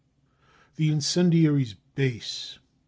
[0.77, 2.57] »The Incendiaries' Base.